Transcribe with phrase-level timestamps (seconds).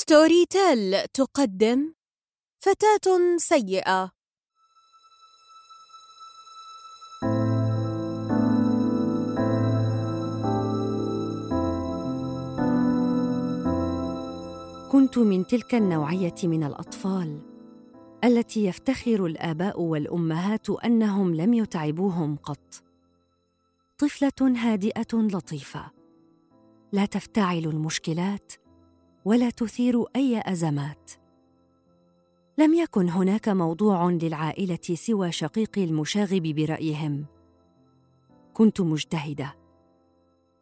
[0.00, 1.94] ستوري تيل تقدم
[2.60, 4.10] فتاة سيئة.
[14.92, 17.40] كنت من تلك النوعية من الأطفال
[18.24, 22.82] التي يفتخر الآباء والأمهات أنهم لم يتعبوهم قط.
[23.98, 25.90] طفلة هادئة لطيفة.
[26.92, 28.52] لا تفتعل المشكلات
[29.28, 31.10] ولا تثير أي أزمات.
[32.58, 37.26] لم يكن هناك موضوع للعائلة سوى شقيقي المشاغب برأيهم.
[38.54, 39.54] كنت مجتهدة.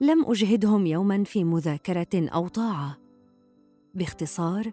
[0.01, 2.99] لم أجهدهم يوما في مذاكرة أو طاعة.
[3.95, 4.73] باختصار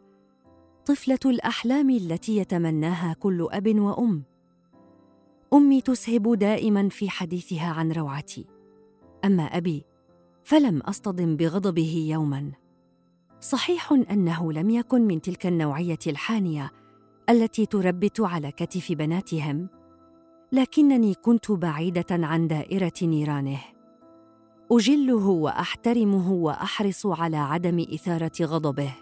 [0.86, 4.24] طفلة الأحلام التي يتمناها كل أب وأم.
[5.54, 8.46] أمي تسهب دائما في حديثها عن روعتي.
[9.26, 9.86] أما أبي
[10.44, 12.63] فلم أصطدم بغضبه يوما.
[13.44, 16.72] صحيح أنه لم يكن من تلك النوعية الحانية
[17.30, 19.68] التي تربت على كتف بناتهم
[20.52, 23.60] لكنني كنت بعيدة عن دائرة نيرانه.
[24.72, 28.94] أجله وأحترمه وأحرص على عدم إثارة غضبه.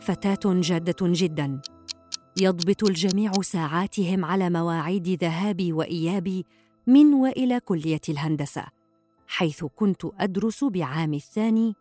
[0.00, 1.60] فتاة جادة جدا.
[2.40, 6.44] يضبط الجميع ساعاتهم على مواعيد ذهابي وإيابي
[6.86, 8.77] من وإلى كلية الهندسة.
[9.28, 11.74] حيث كنت أدرس بعام الثاني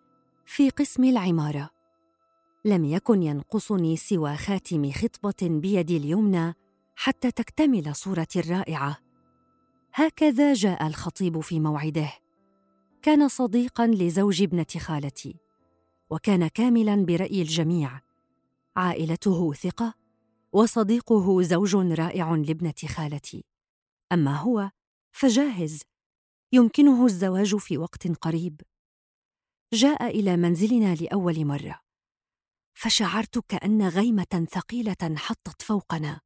[0.45, 1.69] في قسم العمارة.
[2.65, 6.53] لم يكن ينقصني سوى خاتم خطبة بيدي اليمنى
[6.95, 8.97] حتى تكتمل صورتي الرائعة.
[9.93, 12.09] هكذا جاء الخطيب في موعده.
[13.01, 15.35] كان صديقا لزوج ابنة خالتي
[16.09, 17.99] وكان كاملا برأي الجميع.
[18.75, 19.93] عائلته ثقة
[20.53, 23.43] وصديقه زوج رائع لابنة خالتي.
[24.11, 24.71] أما هو
[25.11, 25.83] فجاهز
[26.51, 28.61] يمكنه الزواج في وقت قريب.
[29.73, 31.79] جاء إلى منزلنا لأول مرة.
[32.73, 36.21] فشعرت كأن غيمة ثقيلة حطت فوقنا.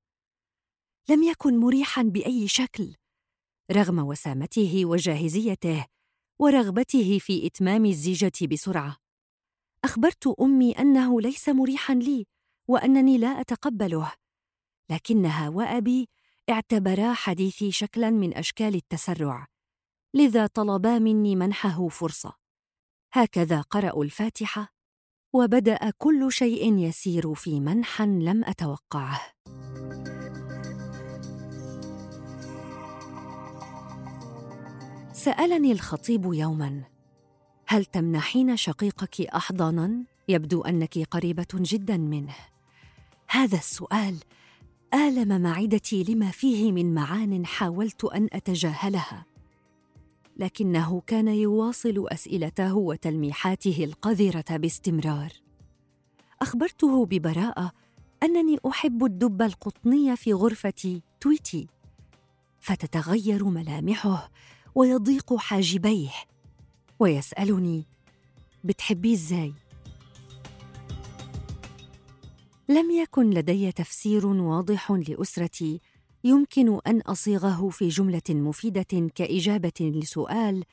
[1.09, 2.95] لم يكن مريحا بأي شكل
[3.71, 5.85] رغم وسامته وجاهزيته
[6.39, 8.97] ورغبته في إتمام الزيجة بسرعة.
[9.83, 12.25] أخبرت أمي أنه ليس مريحا لي
[12.67, 14.13] وأنني لا أتقبله
[14.89, 16.09] لكنها وأبي
[16.49, 19.47] اعتبرا حديثي شكلا من أشكال التسرع.
[20.13, 22.33] لذا طلبا مني منحه فرصة.
[23.13, 24.73] هكذا قرأوا الفاتحة
[25.33, 29.21] وبدأ كل شيء يسير في منحى لم أتوقعه.
[35.13, 36.83] سألني الخطيب يوما
[37.67, 42.35] هل تمنحين شقيقك احضانا؟ يبدو أنك قريبة جدا منه.
[43.29, 44.17] هذا السؤال
[44.93, 49.30] آلم معدتي لما فيه من معان حاولت أن أتجاهلها.
[50.37, 55.31] لكنه كان يواصل أسئلته وتلميحاته القذرة باستمرار.
[56.41, 57.71] أخبرته ببراءة
[58.23, 61.67] أنني أحب الدب القطني في غرفة تويتي.
[62.59, 64.31] فتتغير ملامحه
[64.75, 66.11] ويضيق حاجبيه
[66.99, 67.85] ويسألني
[68.63, 69.53] بتحبيه إزاي؟
[72.69, 75.81] لم يكن لدي تفسير واضح لأسرتي
[76.23, 80.63] يمكن أن أصيغه في جملة مفيدة كإجابة لسؤال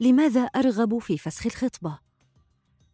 [0.00, 1.98] لماذا أرغب في فسخ الخطبة؟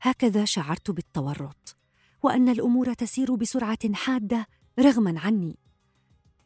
[0.03, 1.77] هكذا شعرت بالتورط
[2.23, 4.47] وأن الأمور تسير بسرعة حادة
[4.79, 5.59] رغما عني.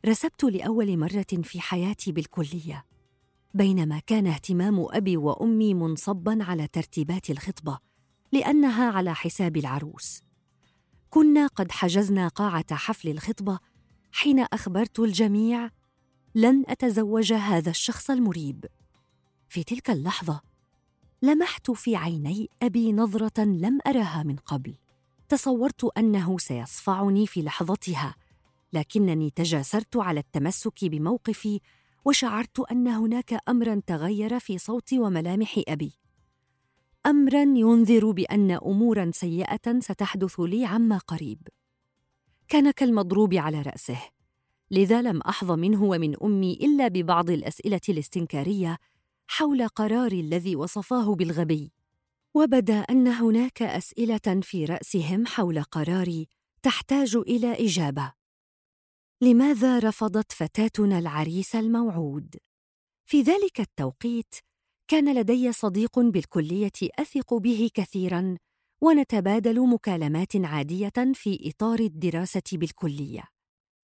[0.07, 2.85] رسبت لأول مرة في حياتي بالكلية
[3.55, 7.79] بينما كان اهتمام أبي وأمي منصبا على ترتيبات الخطبة
[8.33, 10.23] لأنها على حساب العروس.
[11.11, 13.59] كنا قد حجزنا قاعة حفل الخطبة
[14.13, 15.71] حين أخبرت الجميع
[16.35, 18.65] لن أتزوج هذا الشخص المريب.
[19.49, 20.41] في تلك اللحظة
[21.23, 24.75] لمحت في عيني أبي نظرة لم ارها من قبل.
[25.29, 28.15] تصورت أنه سيصفعني في لحظتها
[28.73, 31.61] لكنني تجاسرت على التمسك بموقفي
[32.05, 35.93] وشعرت أن هناك امرا تغير في صوت وملامح أبي.
[37.07, 41.49] امرا ينذر بأن امورا سيئة ستحدث لي عما قريب.
[42.51, 44.01] كان كالمضروب على رأسه.
[44.71, 48.79] لذا لم أحظ منه ومن أمي إلا ببعض الأسئلة الاستنكارية
[49.29, 51.73] حول قراري الذي وصفاه بالغبي.
[52.35, 56.29] وبدا أن هناك أسئلة في رأسهم حول قراري
[56.63, 58.13] تحتاج إلى إجابة.
[59.23, 62.37] لماذا رفضت فتاتنا العريس الموعود؟
[63.07, 64.35] في ذلك التوقيت
[64.89, 68.37] كان لدي صديق بالكلية أثق به كثيرا
[68.83, 73.25] ونتبادل مكالمات عادية في إطار الدراسة بالكلية.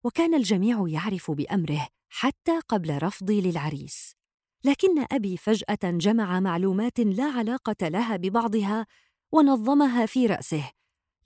[0.05, 4.17] وكان الجميع يعرف بأمره حتى قبل رفضي للعريس.
[4.65, 8.87] لكن أبي فجأة جمع معلومات لا علاقة لها ببعضها
[9.33, 10.71] ونظمها في رأسه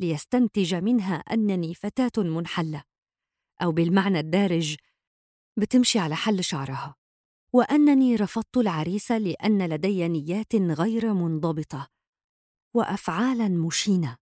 [0.01, 2.83] ليستنتج منها أنني فتاة منحلة.
[3.63, 4.77] أو بالمعنى الدارج
[5.57, 6.95] بتمشي على حل شعرها.
[7.53, 12.00] وأنني رفضت العريس لأن لدي نيات غير منضبطة.
[12.75, 14.17] وافعالا مشينة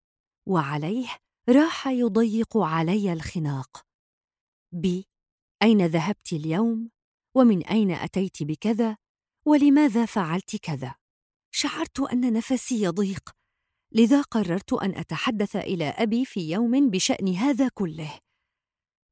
[0.47, 1.09] وعليه
[1.49, 3.87] راح يضيق علي الخناق.
[4.73, 5.09] بي
[5.63, 6.91] أين ذهبت اليوم؟
[7.37, 8.97] ومن أين أتيت بكذا؟
[9.47, 10.95] ولماذا فعلت كذا؟
[11.51, 13.31] شعرت أن نفسي يضيق
[13.93, 18.19] لذا قررت أن أتحدث إلى أبي في يوم بشأن هذا كله.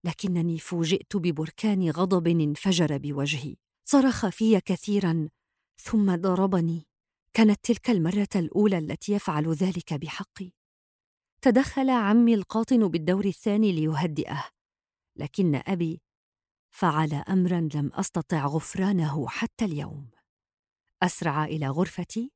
[0.04, 5.28] لكنني فوجئت ببركان غضب انفجر بوجهي صرخ في كثيرا
[5.80, 6.86] ثم ضربني.
[7.32, 10.52] كانت تلك المرة الأولى التي يفعل ذلك بحقي.
[11.42, 14.44] تدخل عمي القاطن بالدور الثاني ليهدئه
[15.16, 16.02] لكن أبي
[16.70, 20.10] فعل امرا لم أستطع غفرانه حتى اليوم.
[21.02, 22.32] أسرع إلى غرفتي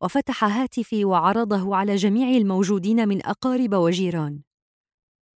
[0.00, 4.42] وفتح هاتفي وعرضه على جميع الموجودين من أقارب وجيران.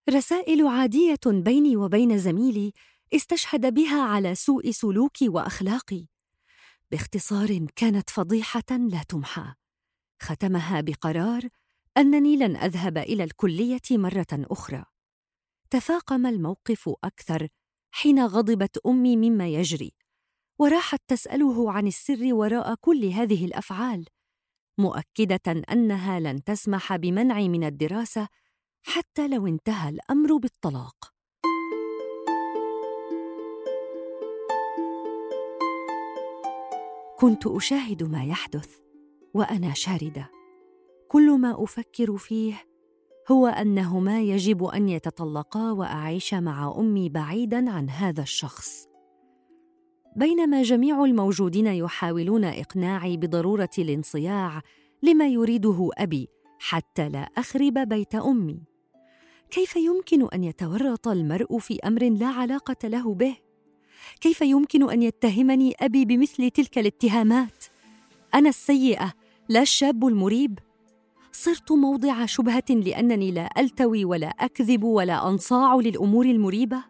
[0.10, 2.74] رسائل عادية بيني وبين زميلي
[3.14, 6.13] استشهد بها على سوء سلوكي وأخلاقي.
[6.94, 9.54] باختصار كانت فضيحة لا تمحى.
[10.22, 11.48] ختمها بقرار
[11.98, 14.86] أنني لن أذهب إلى الكلية مرة أخرى.
[15.70, 17.48] تفاقم الموقف أكثر
[17.92, 19.94] حين غضبت أمي مما يجري
[20.60, 24.06] وراحت تسأله عن السر وراء كل هذه الأفعال
[24.78, 28.28] مؤكدة أنها لن تسمح بمنعي من الدراسة
[28.84, 31.13] حتى لو انتهى الأمر بالطلاق.
[37.24, 38.78] كنت أشاهد ما يحدث
[39.34, 40.30] وأنا شاردة.
[41.08, 42.54] كل ما أفكر فيه
[43.32, 48.88] هو أنهما يجب أن يتطلقا وأعيش مع أمي بعيدا عن هذا الشخص.
[50.16, 54.62] بينما جميع الموجودين يحاولون إقناعي بضرورة الانصياع
[55.04, 56.28] لما يريده أبي
[56.60, 58.64] حتى لا أخرب بيت أمي.
[59.50, 63.38] كيف يمكن أن يتورط المرء في أمر لا علاقة له به؟
[64.22, 67.66] كيف يمكن أن يتهمني أبي بمثل تلك الاتهامات؟
[68.36, 69.14] أنا السيئة
[69.50, 70.60] لا الشاب المريب.
[71.32, 76.84] صرت موضع شبهة لأنني لا ألتوي ولا أكذب ولا أنصاع للأمور المريبة.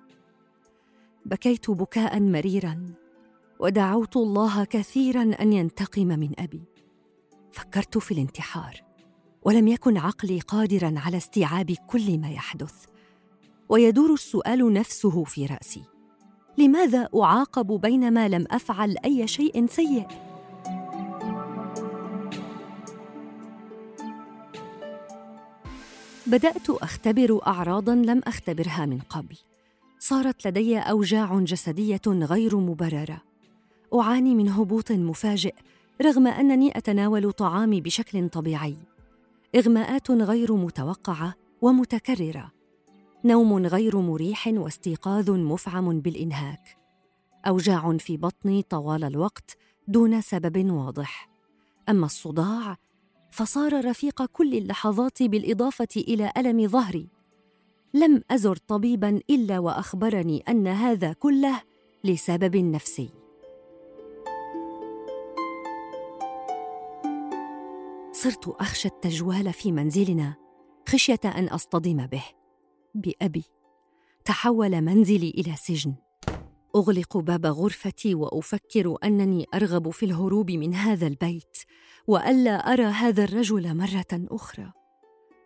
[1.25, 2.85] بكيت بكاء مريرا
[3.59, 6.61] ودعوت الله كثيرا أن ينتقم من أبي.
[7.51, 8.83] فكرت في الانتحار
[9.43, 12.85] ولم يكن عقلي قادرا على استيعاب كل ما يحدث.
[13.69, 15.92] ويدور السؤال نفسه في رأسي.
[16.57, 20.07] لماذا أعاقب بينما لم أفعل أي شيء سيء؟
[26.27, 29.37] بدأت أختبر اعراضا لم أختبرها من قبل.
[29.99, 33.21] صارت لدي أوجاع جسدية غير مبررة.
[33.95, 35.53] أعاني من هبوط مفاجئ
[36.01, 38.75] رغم أنني أتناول طعامي بشكل طبيعي.
[39.55, 42.51] إغماءات غير متوقعة ومتكررة.
[43.25, 46.77] نوم غير مريح واستيقاظ مفعم بالإنهاك.
[47.47, 51.29] أوجاع في بطني طوال الوقت دون سبب واضح.
[51.89, 52.77] أما الصداع
[53.31, 57.09] فصار رفيق كل اللحظات بالإضافة إلى ألم ظهري.
[57.93, 61.61] لم أزر طبيبا إلا وأخبرني أن هذا كله
[62.03, 63.09] لسبب نفسي.
[68.11, 70.35] صرت أخشى التجوال في منزلنا
[70.89, 72.42] خشية أن أصطدم به.
[72.93, 73.43] بأبي.
[74.25, 75.95] تحول منزلي إلى سجن.
[76.75, 81.57] أغلق باب غرفتي وأفكر أنني أرغب في الهروب من هذا البيت
[82.07, 84.71] وألا أرى هذا الرجل مرة أخرى.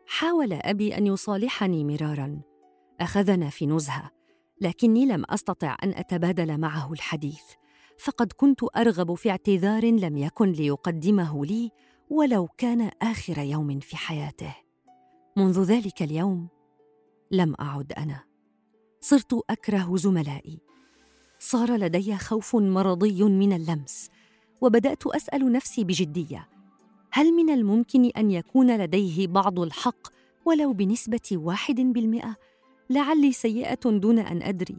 [0.07, 2.41] حاول أبي أن يصالحني مرارا.
[3.01, 4.11] أخذنا في نزهة
[4.61, 7.43] لكني لم أستطع أن أتبادل معه الحديث.
[7.99, 11.71] فقد كنت أرغب في اعتذار لم يكن ليقدمه لي
[12.09, 14.55] ولو كان آخر يوم في حياته.
[15.37, 16.47] منذ ذلك اليوم
[17.31, 18.23] لم أعد أنا.
[19.01, 20.59] صرت أكره زملائي.
[21.39, 24.09] صار لدي خوف مرضي من اللمس
[24.61, 26.49] وبدأت أسأل نفسي بجدية
[27.11, 30.07] هل من الممكن أن يكون لديه بعض الحق
[30.45, 32.35] ولو بنسبة واحد بالمئة؟
[32.89, 34.77] لعلي سيئة دون أن أدري.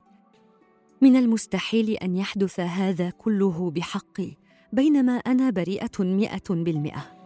[1.01, 4.37] من المستحيل أن يحدث هذا كله بحقي
[4.73, 7.18] بينما أنا بريئة مئة بالمئة.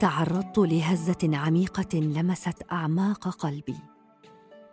[0.00, 3.76] تعرضت لهزة عميقة لمست أعماق قلبي.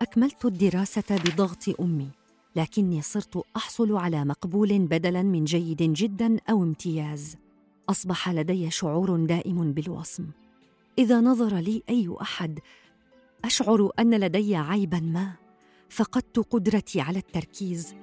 [0.01, 2.09] أكملت الدراسة بضغط أمي
[2.55, 7.37] لكني صرت أحصل على مقبول بدلا من جيد جدا أو امتياز.
[7.89, 10.25] أصبح لدي شعور دائم بالوصم.
[10.97, 12.59] إذا نظر لي أي أحد
[13.45, 15.33] أشعر أن لدي عيبا ما
[15.89, 17.95] فقدت قدرتي على التركيز.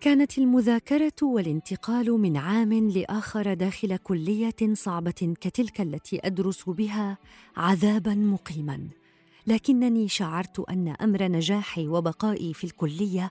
[0.00, 7.18] كانت المذاكرة والانتقال من عام لآخر داخل كلية صعبة كتلك التي أدرس بها
[7.56, 8.88] عذابا مقيما.
[9.46, 13.30] لكنني شعرت أن أمر نجاحي وبقائي في الكلية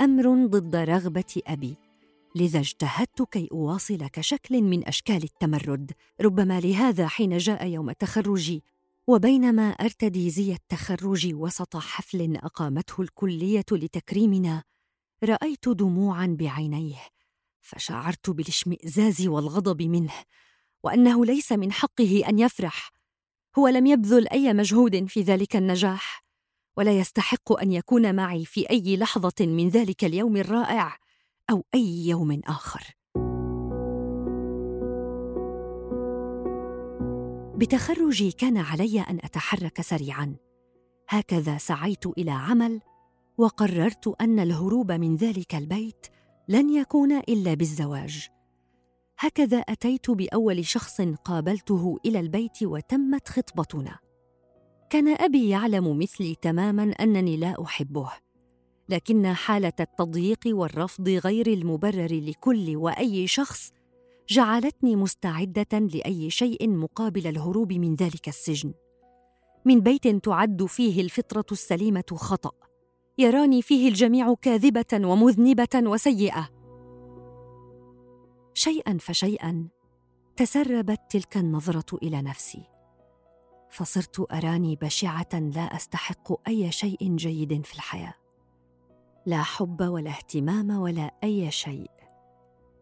[0.00, 1.76] أمر ضد رغبة أبي.
[2.34, 5.92] لذا اجتهدت كي أواصل كشكل من أشكال التمرد.
[6.20, 8.62] ربما لهذا حين جاء يوم تخرجي
[9.06, 14.62] وبينما أرتدي زي التخرج وسط حفل أقامته الكلية لتكريمنا
[15.24, 16.98] رأيت دموعا بعينيه
[17.60, 20.12] فشعرت بالاشمئزاز والغضب منه
[20.82, 22.90] وأنه ليس من حقه أن يفرح.
[23.58, 26.24] هو لم يبذل أي مجهود في ذلك النجاح
[26.76, 30.96] ولا يستحق أن يكون معي في أي لحظة من ذلك اليوم الرائع
[31.50, 32.94] أو أي يوم آخر.
[37.56, 40.36] بتخرجي كان علي أن أتحرك سريعا.
[41.08, 42.80] هكذا سعيت إلى عمل
[43.38, 46.06] وقررت أن الهروب من ذلك البيت
[46.48, 48.28] لن يكون إلا بالزواج.
[49.18, 53.98] هكذا أتيت بأول شخص قابلته إلى البيت وتمت خطبتنا.
[54.90, 58.10] كان أبي يعلم مثلي تماما أنني لا أحبه
[58.88, 63.72] لكن حالة التضييق والرفض غير المبرر لكل وأي شخص
[64.28, 68.72] جعلتني مستعدة لأي شيء مقابل الهروب من ذلك السجن.
[69.64, 72.67] من بيت تعد فيه الفطرة السليمة خطأ.
[73.18, 76.48] يراني فيه الجميع كاذبة ومذنبة وسيئة.
[78.54, 79.68] شيئا فشيئا
[80.36, 82.62] تسربت تلك النظرة إلى نفسي.
[83.70, 88.14] فصرت أراني بشعة لا أستحق أي شيء جيد في الحياة.
[89.26, 91.90] لا حب ولا اهتمام ولا أي شيء.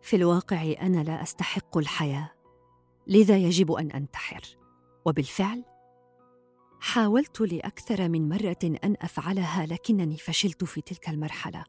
[0.02, 2.30] في الواقع أنا لا أستحق الحياة.
[3.06, 4.42] لذا يجب أن أنتحر.
[5.06, 5.64] وبالفعل
[6.80, 11.64] حاولت لأكثر من مرة أن أفعلها لكنني فشلت في تلك المرحلة.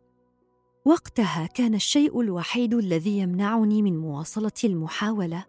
[0.86, 5.46] وقتها كان الشيء الوحيد الذي يمنعني من مواصلة المحاولة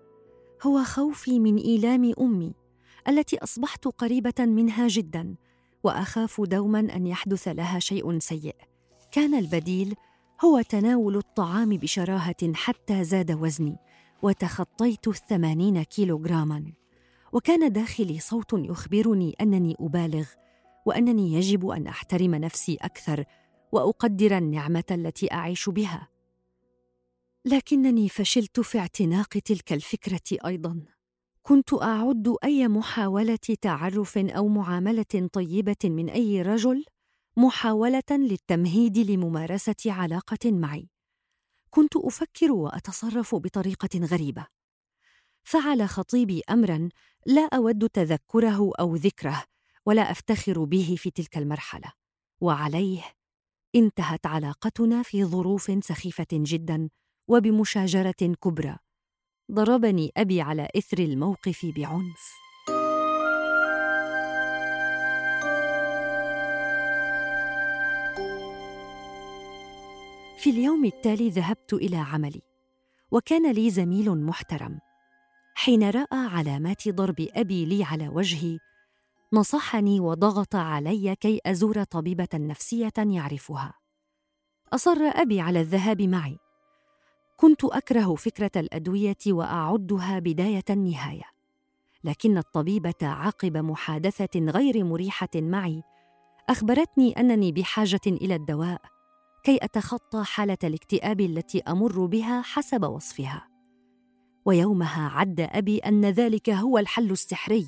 [0.63, 2.55] هو خوفي من إيلام أمي
[3.09, 5.35] التي أصبحت قريبة منها جدا
[5.85, 8.57] وأخاف دوما أن يحدث لها شيء سيء.
[9.13, 9.95] كان البديل
[10.45, 13.77] هو تناول الطعام بشراهة حتى زاد وزني
[14.23, 16.73] وتخطيت الثمانين كيلوغراما.
[17.33, 20.27] وكان داخلي صوت يخبرني أنني أبالغ
[20.87, 23.25] وأنني يجب أن أحترم نفسي أكثر
[23.73, 26.09] وأقدر النعمة التي أعيش بها.
[27.45, 30.83] لكنني فشلت في اعتناق تلك الفكرة أيضا.
[31.43, 36.85] كنت أعد أي محاولة تعرف أو معاملة طيبة من أي رجل
[37.37, 40.89] محاولة للتمهيد لممارسة علاقة معي.
[41.71, 44.47] كنت أفكر وأتصرف بطريقة غريبة.
[45.49, 46.89] فعل خطيبي امرا
[47.27, 49.45] لا أود تذكره أو ذكره
[49.87, 51.93] ولا أفتخر به في تلك المرحلة.
[52.41, 53.03] وعليه
[53.75, 56.89] انتهت علاقتنا في ظروف سخيفة جدا
[57.29, 58.77] وبمشاجرة كبرى.
[59.53, 62.33] ضربني أبي على إثر الموقف بعنف.
[70.39, 72.43] في اليوم التالي ذهبت إلى عملي
[73.11, 74.88] وكان لي زميل محترم.
[75.61, 78.59] حين رأى علامات ضرب أبي لي على وجهي
[79.33, 83.75] نصحني وضغط علي كي أزور طبيبة نفسية يعرفها.
[84.73, 86.39] أصر أبي على الذهاب معي.
[87.37, 91.25] كنت أكره فكرة الأدوية وأعدها بداية النهاية.
[92.05, 95.83] لكن الطبيبة عقب محادثة غير مريحة معي
[96.49, 98.83] أخبرتني أنني بحاجة إلى الدواء
[99.43, 103.48] كي أتخطى حالة الاكتئاب التي أمر بها حسب وصفها.
[104.45, 107.67] ويومها عد أبي أن ذلك هو الحل السحري.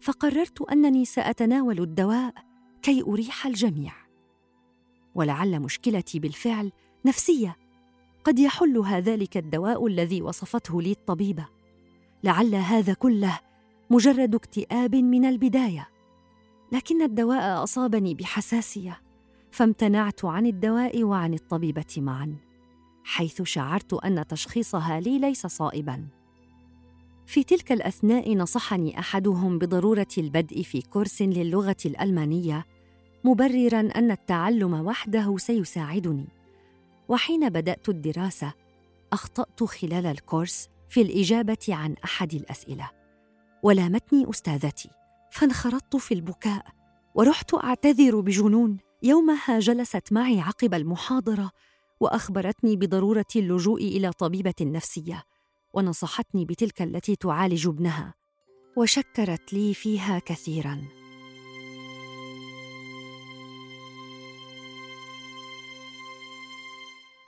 [0.00, 2.34] فقررت أنني سأتناول الدواء
[2.82, 3.92] كي أريح الجميع.
[5.14, 6.72] ولعل مشكلتي بالفعل
[7.04, 7.56] نفسية.
[8.24, 11.48] قد يحلها ذلك الدواء الذي وصفته لي الطبيبه
[12.24, 13.40] لعل هذا كله
[13.90, 15.88] مجرد اكتئاب من البداية.
[16.72, 19.00] لكن الدواء أصابني بحساسية
[19.50, 22.36] فامتنعت عن الدواء وعن الطبيبة معا.
[23.04, 26.06] حيث شعرت أن تشخيصها لي ليس صائبا.
[27.26, 32.66] في تلك الأثناء نصحني أحدهم بضرورة البدء في كورس للغة الألمانية
[33.24, 36.28] مبررا أن التعلم وحده سيساعدني.
[37.08, 38.52] وحين بدأت الدراسة
[39.12, 42.90] أخطأت خلال الكورس في الإجابة عن أحد الأسئلة.
[43.62, 44.90] ولامتني أستاذتي
[45.32, 46.66] فانخرطت في البكاء
[47.14, 51.50] ورحت أعتذر بجنون يومها جلست معي عقب المحاضرة
[52.02, 55.24] وأخبرتني بضرورة اللجوء إلى طبيبة نفسية
[55.72, 58.14] ونصحتني بتلك التي تعالج ابنها
[58.76, 60.84] وشكرت لي فيها كثيرا.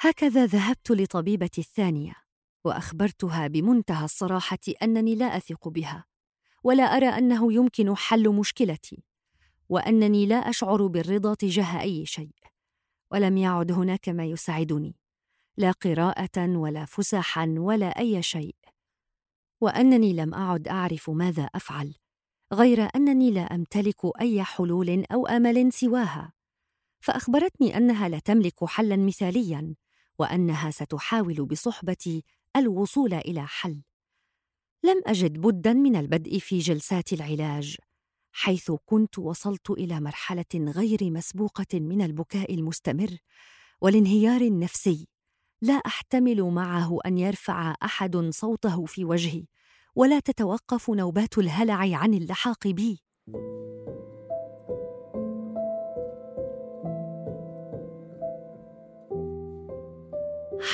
[0.00, 2.14] هكذا ذهبت لطبيبتي الثانية
[2.64, 6.04] وأخبرتها بمنتهى الصراحة أنني لا أثق بها
[6.64, 9.04] ولا أرى أنه يمكن حل مشكلتي
[9.69, 12.53] وأنني لا أشعر بالرضا تجاه أي شيء.
[13.14, 14.97] ولم يعد هناك ما يساعدني
[15.56, 18.56] لا قراءة ولا فسحا ولا أي شيء.
[19.61, 21.94] وأنني لم أعد أعرف ماذا أفعل
[22.52, 26.33] غير أنني لا أمتلك أي حلول أو آمل سواها.
[27.00, 29.75] فأخبرتني أنها لا تملك حلا مثاليا
[30.18, 32.25] وأنها ستحاول بصحبتي
[32.56, 33.83] الوصول إلى حل.
[34.85, 37.76] لم أجد بدا من البدء في جلسات العلاج.
[38.36, 43.18] حيث كنت وصلت إلى مرحلة غير مسبوقة من البكاء المستمر
[43.80, 45.08] والانهيار النفسي.
[45.62, 49.44] لا أحتمل معه أن يرفع أحد صوته في وجهي
[49.96, 53.02] ولا تتوقف نوبات الهلع عن اللحاق بي.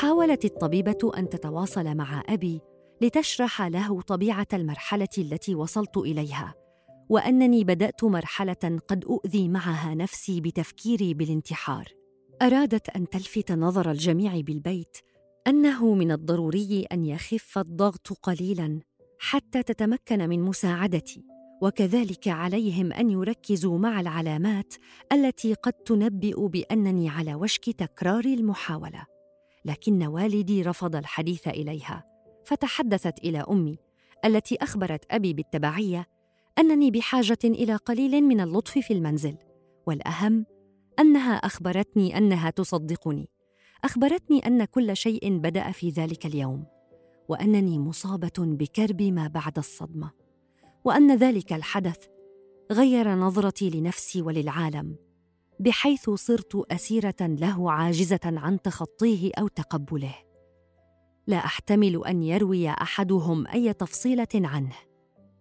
[0.01, 2.61] حاولت الطبيبة أن تتواصل مع أبي
[3.01, 6.70] لتشرح له طبيعة المرحلة التي وصلت إليها.
[7.11, 11.89] وأنني بدأت مرحلة قد أؤذي معها نفسي بتفكيري بالانتحار.
[12.43, 14.97] أرادت أن تلفت نظر الجميع بالبيت
[15.47, 18.81] أنه من الضروري أن يخف الضغط قليلا
[19.19, 21.25] حتى تتمكن من مساعدتي
[21.63, 24.75] وكذلك عليهم أن يركزوا مع العلامات
[25.13, 29.07] التي قد تنبئ بأنني على وشك تكرار المحاولة.
[29.65, 32.05] لكن والدي رفض الحديث إليها
[32.45, 33.79] فتحدثت إلى أمي
[34.25, 36.07] التي أخبرت أبي بالتبعية
[36.59, 39.37] أنني بحاجة إلى قليل من اللطف في المنزل
[39.87, 40.47] والأهم
[40.99, 43.29] أنها أخبرتني أنها تصدقني
[43.85, 46.65] أخبرتني أن كل شيء بدأ في ذلك اليوم
[47.29, 50.11] وأنني مصابة بكرب ما بعد الصدمة
[50.85, 52.07] وأن ذلك الحدث
[52.73, 54.97] غير نظرتي لنفسي وللعالم
[55.61, 60.15] بحيث صرت أسيرة له عاجزة عن تخطيه أو تقبله.
[61.27, 64.77] لا أحتمل أن يروي أحدهم أي تفصيلة عنه.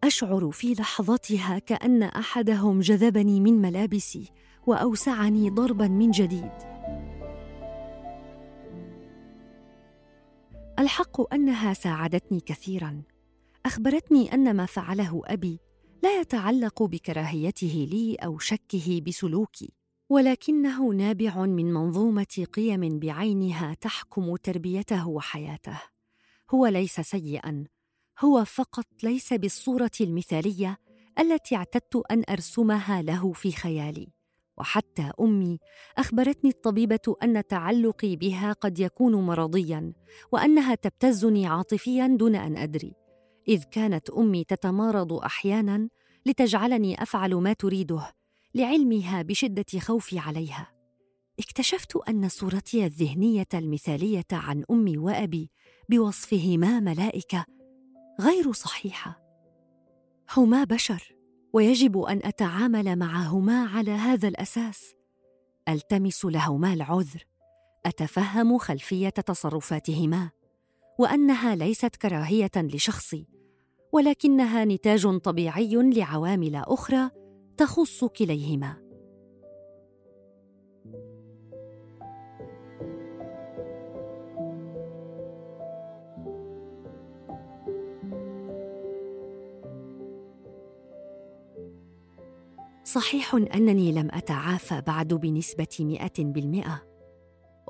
[0.03, 4.31] أشعر في لحظتها كأن أحدهم جذبني من ملابسي
[4.67, 6.51] وأوسعني ضربا من جديد.
[10.79, 13.01] الحق أنها ساعدتني كثيرا.
[13.65, 15.59] أخبرتني أن ما فعله أبي
[16.03, 19.73] لا يتعلق بكراهيته لي أو شكه بسلوكي
[20.09, 25.81] ولكنه نابع من منظومة قيم بعينها تحكم تربيته وحياته.
[26.51, 27.65] هو ليس سيئا
[28.21, 30.77] هو فقط ليس بالصورة المثالية
[31.19, 34.07] التي اعتدت أن أرسمها له في خيالي.
[34.57, 35.59] وحتى أمي
[35.97, 39.93] أخبرتني الطبيبة أن تعلقي بها قد يكون مرضيا
[40.31, 42.93] وأنها تبتزني عاطفيا دون أن أدري.
[43.47, 45.89] إذ كانت أمي تتمارض أحيانا
[46.25, 48.11] لتجعلني أفعل ما تريده
[48.55, 50.71] لعلمها بشدة خوفي عليها.
[51.39, 55.51] اكتشفت أن صورتي الذهنية المثالية عن أمي وأبي
[55.89, 57.45] بوصفهما ملائكة
[58.19, 59.19] غير صحيحة.
[60.37, 61.15] هما بشر
[61.53, 64.93] ويجب أن أتعامل معهما على هذا الأساس.
[65.69, 67.25] ألتمس لهما العذر
[67.85, 70.29] أتفهم خلفية تصرفاتهما
[70.99, 73.27] وأنها ليست كراهية لشخصي
[73.91, 77.09] ولكنها نتاج طبيعي لعوامل أخرى
[77.57, 78.88] تخص كليهما.
[92.93, 96.83] صحيح أنني لم أتعافى بعد بنسبة مئة بالمئة.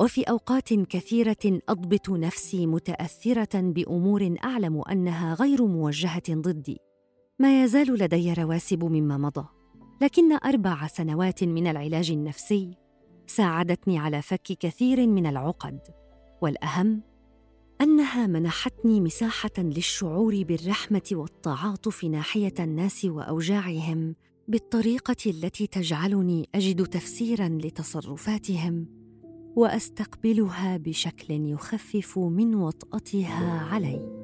[0.02, 6.78] وفي أوقات كثيرة أضبط نفسي متأثرة بأمور أعلم أنها غير موجهة ضدي.
[7.40, 9.46] ما يزال لدي رواسب مما مضى.
[10.02, 12.78] لكن أربع سنوات من العلاج النفسي
[13.28, 15.80] ساعدتني على فك كثير من العقد.
[16.42, 17.02] والأهم
[17.82, 24.16] أنها منحتني مساحة للشعور بالرحمة والتعاطف ناحية الناس وأوجاعهم
[24.50, 28.86] بالطريقة التي تجعلني أجد تفسيرا لتصرفاتهم
[29.56, 34.19] وأستقبلها بشكل يخفف من وطأتها علي.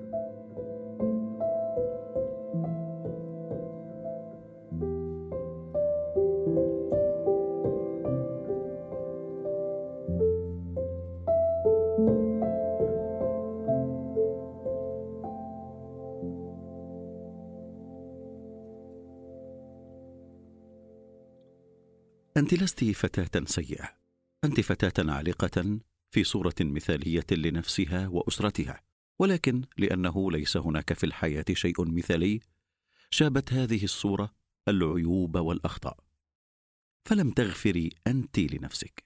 [22.37, 23.89] أنت لست فتاة سيئة.
[24.43, 25.79] أنت فتاة عالقة
[26.11, 28.81] في صورة مثالية لنفسها وأسرتها
[29.19, 32.39] ولكن لأنه ليس هناك في الحياة شيء مثالي
[33.09, 34.35] شابت هذه الصورة
[34.67, 35.97] العيوب والأخطاء.
[37.05, 39.05] فلم تغفري أنت لنفسك.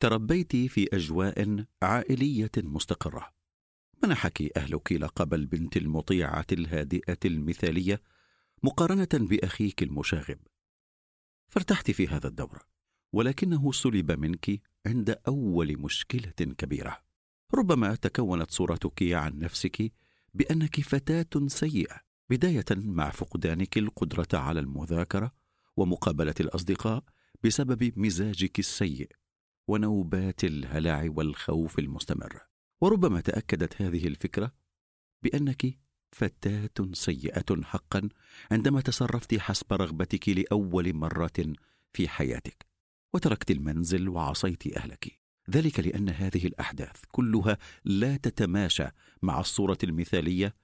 [0.00, 3.32] تربيت في أجواء عائلية مستقرة.
[4.04, 8.02] منحك أهلك لقب البنت المطيعة الهادئة المثالية
[8.62, 10.38] مقارنة بأخيك المشاغب.
[11.50, 12.66] فارتحت في هذا الدور
[13.12, 16.98] ولكنه سلب منك عند أول مشكلة كبيرة.
[17.54, 19.92] ربما تكونت صورتك عن نفسك
[20.34, 25.32] بأنك فتاة سيئة بداية مع فقدانك القدرة على المذاكرة
[25.76, 27.04] ومقابلة الأصدقاء
[27.44, 29.08] بسبب مزاجك السيء
[29.68, 32.40] ونوبات الهلع والخوف المستمر.
[32.80, 34.52] وربما تأكدت هذه الفكرة
[35.22, 35.78] بأنك
[36.12, 38.08] فتاة سيئة حقا
[38.50, 41.52] عندما تصرفت حسب رغبتك لأول مرة
[41.92, 42.66] في حياتك
[43.12, 45.20] وتركت المنزل وعصيت أهلك.
[45.50, 48.86] ذلك لأن هذه الأحداث كلها لا تتماشى
[49.22, 50.54] مع الصورة المثالية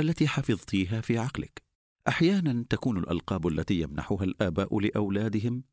[0.00, 1.62] التي حفظتيها في عقلك.
[2.08, 5.64] أحيانا تكون الألقاب التي يمنحها الآباء لأولادهم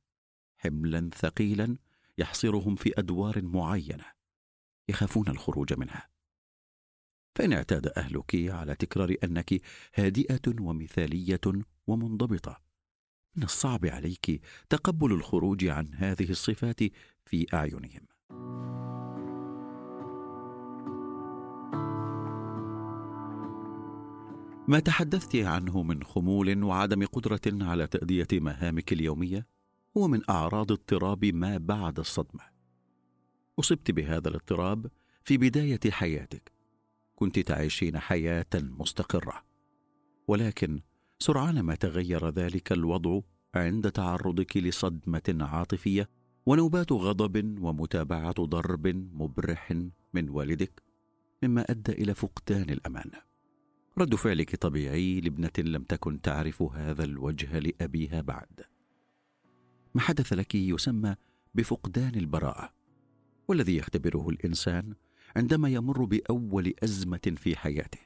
[0.57, 1.77] حملا ثقيلا
[2.17, 4.05] يحصرهم في أدوار معينة
[4.89, 6.12] يخافون الخروج منها.
[7.35, 9.61] فإن اعتاد أهلك على تكرار أنك
[9.95, 11.41] هادئة ومثالية
[11.87, 12.61] ومنضبطة.
[13.35, 16.79] من الصعب عليك تقبل الخروج عن هذه الصفات
[17.25, 18.07] في أعينهم.
[24.67, 29.47] ما تحدثت عنه من خمول وعدم قدرة على تأدية مهامك اليومية
[29.97, 32.43] هو من أعراض اضطراب ما بعد الصدمة.
[33.59, 34.91] أصبت بهذا الاضطراب
[35.23, 36.52] في بداية حياتك.
[37.15, 39.43] كنت تعيشين حياة مستقرة.
[40.27, 40.81] ولكن
[41.19, 43.19] سرعان ما تغير ذلك الوضع
[43.55, 46.09] عند تعرضك لصدمة عاطفية
[46.45, 49.71] ونوبات غضب ومتابعة ضرب مبرح
[50.13, 50.83] من والدك
[51.43, 53.11] مما أدى إلى فقدان الأمان.
[53.97, 58.65] رد فعلك طبيعي لابنة لم تكن تعرف هذا الوجه لأبيها بعد.
[59.95, 61.15] ما حدث لك يسمى
[61.55, 62.73] بفقدان البراءة
[63.47, 64.93] والذي يختبره الإنسان
[65.35, 67.99] عندما يمر بأول أزمة في حياته.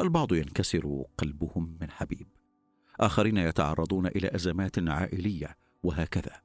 [0.00, 2.26] البعض ينكسر قلبهم من حبيب.
[3.00, 6.42] آخرين يتعرضون إلى أزمات عائلية وهكذا.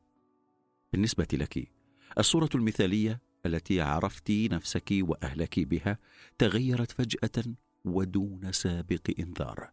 [0.91, 1.71] بالنسبة لك
[2.17, 5.97] الصورة المثالية التي عرفت نفسك وأهلك بها
[6.37, 9.71] تغيرت فجأة ودون سابق إنذار.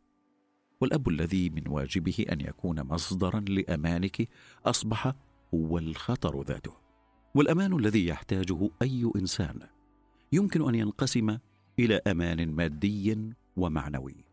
[0.80, 4.28] والأب الذي من واجبه أن يكون مصدرا لأمانك
[4.66, 5.12] أصبح
[5.54, 6.72] هو الخطر ذاته.
[7.34, 9.73] والأمان الذي يحتاجه أي إنسان
[10.32, 11.38] يمكن أن ينقسم
[11.78, 14.24] إلى أمان مادي ومعنوي.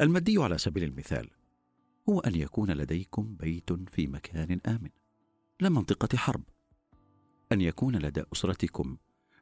[0.00, 1.30] المادي على سبيل المثال
[2.08, 4.90] هو أن يكون لديكم بيت في مكان آمن
[5.60, 6.42] لا منطقة حرب.
[7.52, 8.96] أن يكون لدى أسرتكم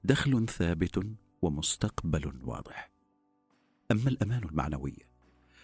[0.04, 1.06] دخل ثابت
[1.42, 2.90] ومستقبل واضح.
[3.90, 4.96] أما الأمان المعنوي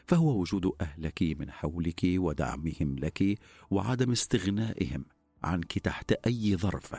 [0.06, 3.38] فهو وجود أهلك من حولك ودعمهم لك
[3.70, 5.04] وعدم استغنائهم
[5.42, 6.94] عنك تحت أي ظرف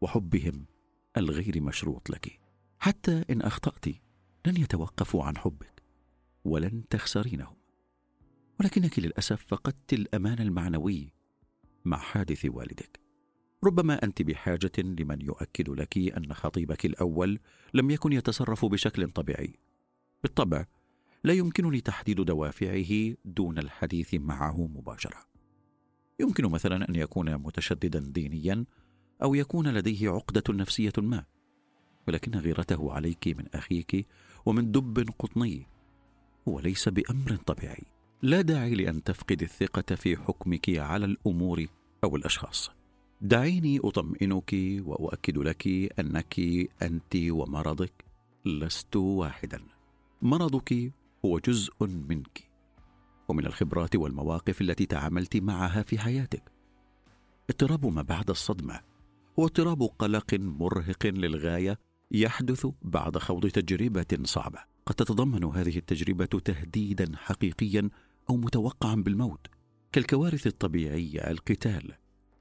[0.00, 0.66] وحبهم
[1.16, 2.40] الغير مشروط لك
[2.78, 3.86] حتى إن أخطأت
[4.46, 5.82] لن يتوقفوا عن حبك
[6.44, 7.56] ولن تخسرينهم.
[8.60, 11.12] ولكنك للأسف فقدت الأمان المعنوي
[11.84, 13.00] مع حادث والدك.
[13.64, 17.38] ربما أنت بحاجة لمن يؤكد لك أن خطيبك الأول
[17.74, 19.58] لم يكن يتصرف بشكل طبيعي.
[20.22, 20.66] بالطبع
[21.24, 25.18] لا يمكنني تحديد دوافعه دون الحديث معه مباشرة.
[26.20, 28.64] يمكن مثلا أن يكون متشددا دينيا
[29.22, 31.24] أو يكون لديه عقدة نفسية ما.
[32.08, 34.06] ولكن غيرته عليك من أخيك
[34.46, 35.66] ومن دب قطني.
[36.48, 37.84] هو ليس بأمر طبيعي.
[38.22, 41.66] لا داعي لأن تفقد الثقة في حكمك على الأمور
[42.04, 42.70] أو الأشخاص.
[43.20, 44.56] دعيني أطمئنك
[44.86, 45.66] وأؤكد لك
[45.98, 46.40] أنك
[46.82, 48.04] أنت ومرضك
[48.44, 49.62] لست واحدا.
[50.22, 50.92] مرضك
[51.24, 52.50] هو جزء منك.
[53.28, 56.42] ومن الخبرات والمواقف التي تعاملت معها في حياتك.
[57.50, 58.89] اضطراب ما بعد الصدمة.
[59.40, 61.78] هو اضطراب قلق مرهق للغاية
[62.10, 64.58] يحدث بعد خوض تجربة صعبة.
[64.86, 67.90] قد تتضمن هذه التجربة تهديدا حقيقيا
[68.30, 69.46] أو متوقعا بالموت.
[69.92, 71.92] كالكوارث الطبيعيه القتال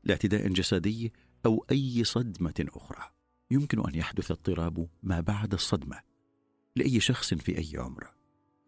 [0.03, 1.13] لاعتداء جسدي
[1.45, 3.03] أو أي صدمة أخرى.
[3.51, 5.99] يمكن أن يحدث اضطراب ما بعد الصدمة
[6.75, 8.07] لأي شخص في أي عمر.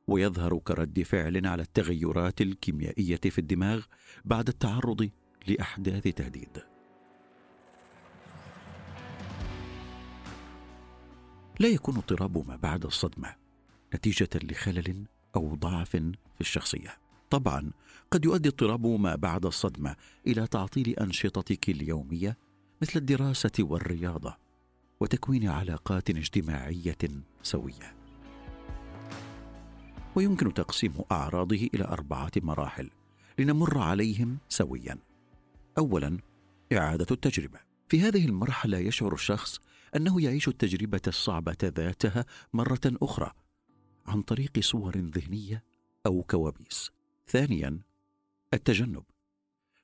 [0.08, 3.86] ويظهر كرد فعل على التغيرات الكيميائية في الدماغ
[4.26, 5.10] بعد التعرض
[5.48, 6.71] لأحداث تهديد.
[11.62, 13.36] لا يكون اضطراب ما بعد الصدمة
[13.96, 16.98] نتيجة لخلل أو ضعف في الشخصية.
[17.30, 17.72] طبعا
[18.12, 19.96] قد يؤدي اضطراب ما بعد الصدمة
[20.28, 22.38] إلى تعطيل أنشطتك اليومية
[22.82, 24.38] مثل الدراسة والرياضة
[25.00, 26.98] وتكوين علاقات اجتماعية
[27.44, 27.96] سوية.
[30.16, 32.90] ويمكن تقسيم أعراضه إلى أربعة مراحل
[33.40, 34.98] لنمر عليهم سويا.
[35.78, 36.18] أولا
[36.74, 37.60] إعادة التجربة.
[37.90, 39.60] في هذه المرحلة يشعر الشخص
[39.96, 43.32] أنه يعيش التجربة الصعبة ذاتها مرة أخرى
[44.06, 45.64] عن طريق صور ذهنية
[46.06, 46.92] أو كوابيس.
[47.28, 47.80] ثانيا
[48.54, 49.04] التجنب.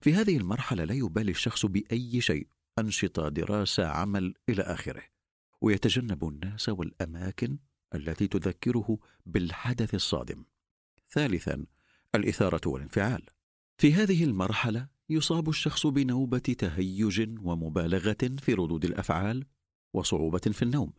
[0.02, 2.48] في هذه المرحلة لا يبالي الشخص بأي شيء
[2.80, 5.04] أنشطة دراسة عمل إلى آخره.
[5.62, 7.58] ويتجنب الناس والأماكن
[7.96, 10.46] التي تذكره بالحدث الصادم.
[11.12, 11.66] ثالثا
[12.16, 13.24] الإثارة والانفعال.
[13.78, 19.46] في هذه المرحلة يصاب الشخص بنوبة تهيج ومبالغة في ردود الأفعال
[19.94, 20.94] وصعوبة في النوم.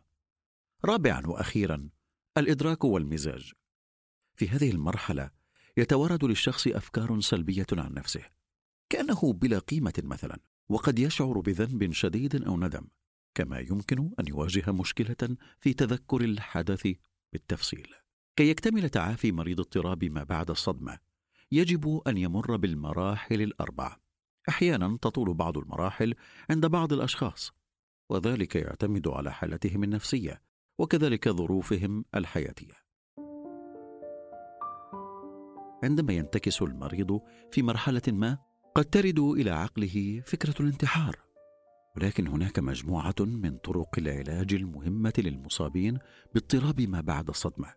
[0.85, 1.89] رابعا وأخيرا
[2.37, 3.51] الإدراك والمزاج.
[4.35, 5.31] في هذه المرحلة
[5.77, 8.23] يتوارد للشخص أفكار سلبية عن نفسه
[8.89, 12.87] كأنه بلا قيمة مثلا وقد يشعر بذنب شديد أو ندم
[13.35, 16.87] كما يمكن أن يواجه مشكلة في تذكر الحدث
[17.33, 17.95] بالتفصيل.
[18.35, 20.99] كي يكتمل تعافي مريض اضطراب ما بعد الصدمة
[21.51, 23.97] يجب أن يمر بالمراحل الأربع
[24.49, 26.15] أحيانا تطول بعض المراحل
[26.49, 27.51] عند بعض الأشخاص
[28.09, 30.41] وذلك يعتمد على حالتهم النفسية
[30.79, 32.73] وكذلك ظروفهم الحياتية.
[35.83, 38.37] عندما ينتكس المريض في مرحلة ما
[38.75, 41.15] قد ترد إلى عقله فكرة الانتحار.
[41.97, 45.97] ولكن هناك مجموعة من طرق العلاج المهمة للمصابين
[46.33, 47.73] باضطراب ما بعد الصدمة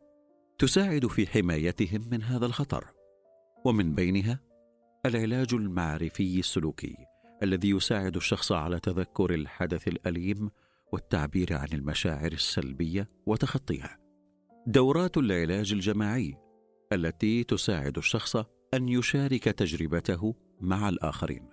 [0.58, 2.84] تساعد في حمايتهم من هذا الخطر.
[3.64, 4.40] ومن بينها
[5.06, 7.11] العلاج المعرفي السلوكي.
[7.42, 10.50] الذي يساعد الشخص على تذكر الحدث الأليم
[10.92, 13.98] والتعبير عن المشاعر السلبية وتخطيها.
[14.66, 16.36] دورات العلاج الجماعي
[16.92, 18.36] التي تساعد الشخص
[18.74, 21.48] أن يشارك تجربته مع الآخرين.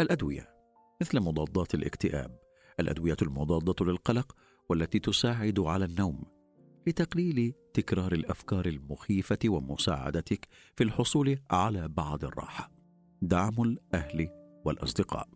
[0.00, 0.48] الأدوية
[1.00, 2.38] مثل مضادات الاكتئاب
[2.80, 4.36] الأدوية المضادة للقلق
[4.68, 6.24] والتي تساعد على النوم
[6.86, 12.70] لتقليل تكرار الأفكار المخيفة ومساعدتك في الحصول على بعض الراحة.
[13.22, 15.28] دعم الأهل والأصدقاء.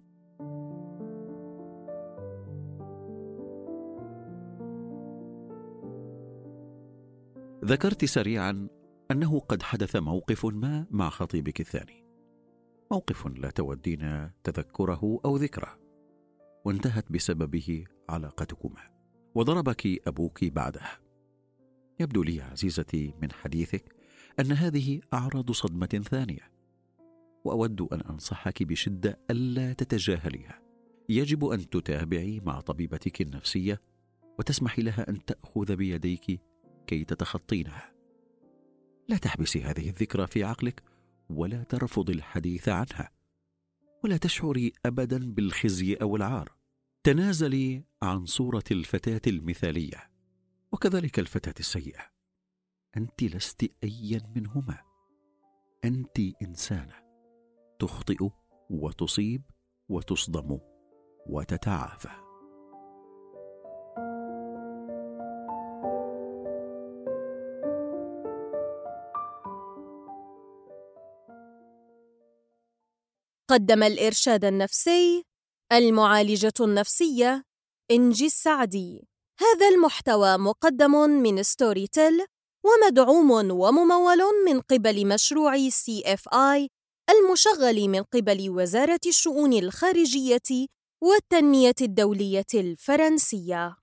[7.65, 8.69] ذكرت سريعا
[9.11, 12.07] أنه قد حدث موقف ما مع خطيبك الثاني.
[12.93, 15.79] موقف لا تودين تذكره أو ذكره.
[16.65, 18.91] وانتهت بسببه علاقتكما.
[19.35, 20.83] وضربك أبوك بعده.
[22.01, 23.95] يبدو لي عزيزتي من حديثك
[24.41, 26.60] أن هذه أعراض صدمة ثانية.
[27.45, 30.63] وأود أن أنصحك بشدة ألا تتجاهليها.
[31.09, 33.81] يجب أن تتابعي مع طبيبتك النفسية
[34.39, 36.41] وتسمحي لها أن تأخذ بيديك
[36.87, 37.95] كي تتخطينها.
[39.09, 40.83] لا تحبسي هذه الذكرى في عقلك
[41.31, 43.11] ولا ترفضي الحديث عنها.
[44.05, 46.53] ولا تشعري ابدا بالخزي أو العار.
[47.03, 50.11] تنازلي عن صورة الفتاة المثالية
[50.73, 52.03] وكذلك الفتاة السيئة.
[52.97, 54.79] أنت لست ايا منهما.
[55.85, 57.10] أنت إنسانة.
[57.81, 58.29] تخطئ
[58.71, 59.43] وتصيب
[59.89, 60.59] وتصدم
[61.27, 62.09] وتتعافى.
[73.51, 75.25] قدم الإرشاد النفسي
[75.73, 77.45] المعالجة النفسية
[77.91, 79.09] إنجي السعدي.
[79.41, 82.27] هذا المحتوى مقدم من ستوري تيل
[82.65, 86.69] ومدعوم وممول من قبل مشروع CFI
[87.11, 90.67] المشغل من قبل وزارة الشؤون الخارجية
[91.03, 93.80] والتنمية الدولية الفرنسية.